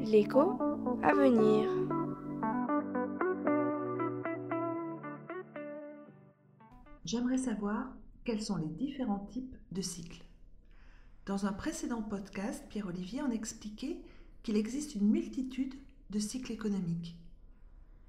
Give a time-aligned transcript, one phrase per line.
[0.00, 0.58] L'écho
[1.02, 1.68] à venir.
[7.04, 7.92] J'aimerais savoir
[8.24, 10.24] quels sont les différents types de cycles.
[11.26, 14.00] Dans un précédent podcast, Pierre-Olivier en expliquait
[14.42, 15.74] qu'il existe une multitude
[16.10, 17.16] de cycles économiques.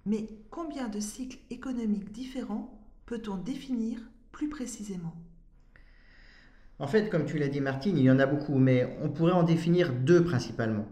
[0.05, 3.99] Mais combien de cycles économiques différents peut-on définir
[4.31, 5.13] plus précisément?
[6.81, 9.33] En fait, comme tu l'as dit Martine, il y en a beaucoup, mais on pourrait
[9.33, 10.87] en définir deux principalement.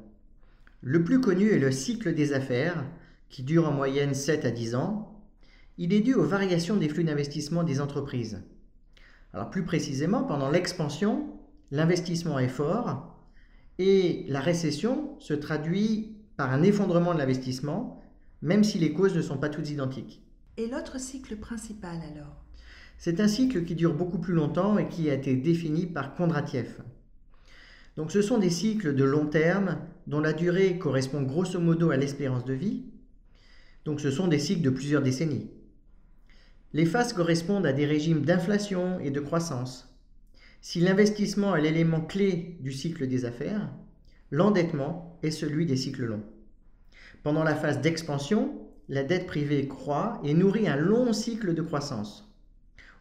[0.82, 2.86] Le plus connu est le cycle des affaires,
[3.28, 5.20] qui dure en moyenne 7 à 10 ans.
[5.80, 8.44] Il est dû aux variations des flux d'investissement des entreprises.
[9.34, 11.26] Alors plus précisément, pendant l'expansion,
[11.72, 13.20] l'investissement est fort
[13.80, 18.00] et la récession se traduit par un effondrement de l'investissement,
[18.44, 20.22] même si les causes ne sont pas toutes identiques.
[20.58, 22.46] Et l'autre cycle principal alors?
[23.02, 26.82] C'est un cycle qui dure beaucoup plus longtemps et qui a été défini par Kondratiev.
[27.96, 31.98] Donc ce sont des cycles de long terme dont la durée correspond grosso modo à
[31.98, 32.84] l'espérance de vie.
[33.86, 35.50] Donc ce sont des cycles de plusieurs décennies.
[36.74, 39.98] Les phases correspondent à des régimes d'inflation et de croissance.
[40.60, 43.70] Si l'investissement est l'élément clé du cycle des affaires,
[44.30, 46.26] l'endettement est celui des cycles longs.
[47.24, 52.29] Pendant la phase d'expansion, la dette privée croît et nourrit un long cycle de croissance.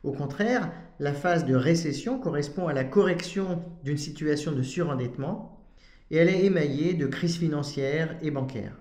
[0.04, 5.66] Au contraire, la phase de récession correspond à la correction d'une situation de surendettement
[6.10, 8.76] et elle est émaillée de crises financières et bancaires.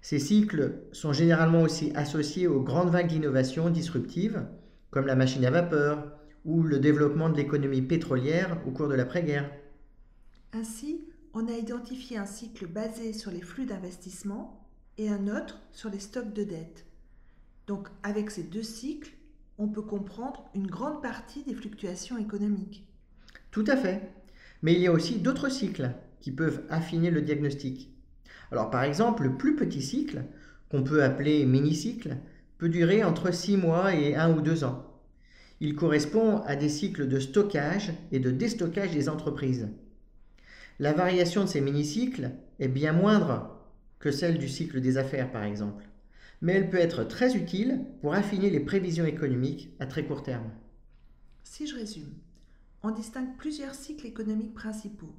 [0.00, 4.44] Ces cycles sont généralement aussi associés aux grandes vagues d'innovation disruptives,
[4.90, 6.12] comme la machine à vapeur
[6.44, 9.50] ou le développement de l'économie pétrolière au cours de l'après-guerre.
[10.52, 14.66] Ainsi, on a identifié un cycle basé sur les flux d'investissement
[14.98, 16.84] et un autre sur les stocks de dette.
[17.66, 19.12] Donc avec ces deux cycles,
[19.58, 22.86] on peut comprendre une grande partie des fluctuations économiques.
[23.50, 24.00] Tout à fait.
[24.62, 27.90] Mais il y a aussi d'autres cycles qui peuvent affiner le diagnostic.
[28.50, 30.24] Alors par exemple, le plus petit cycle,
[30.70, 32.16] qu'on peut appeler mini-cycle,
[32.58, 34.86] peut durer entre 6 mois et 1 ou 2 ans.
[35.60, 39.68] Il correspond à des cycles de stockage et de déstockage des entreprises.
[40.78, 43.58] La variation de ces mini-cycles est bien moindre
[43.98, 45.84] que celle du cycle des affaires par exemple,
[46.42, 50.50] mais elle peut être très utile pour affiner les prévisions économiques à très court terme.
[51.44, 52.12] Si je résume,
[52.82, 55.14] on distingue plusieurs cycles économiques principaux.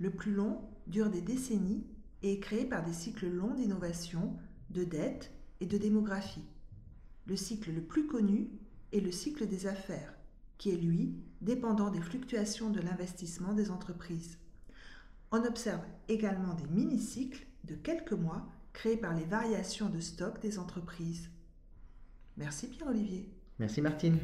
[0.00, 1.84] Le plus long dure des décennies
[2.22, 4.34] et est créé par des cycles longs d'innovation,
[4.70, 5.30] de dette
[5.60, 6.44] et de démographie.
[7.26, 8.50] Le cycle le plus connu
[8.92, 10.14] est le cycle des affaires,
[10.58, 14.36] qui est lui dépendant des fluctuations de l'investissement des entreprises.
[15.30, 20.58] On observe également des mini-cycles de quelques mois créés par les variations de stock des
[20.58, 21.30] entreprises.
[22.36, 23.28] Merci Pierre-Olivier.
[23.58, 24.18] Merci Martine.